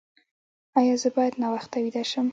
ایا 0.79 0.95
زه 1.01 1.09
باید 1.15 1.33
ناوخته 1.41 1.77
ویده 1.83 2.03
شم؟ 2.11 2.27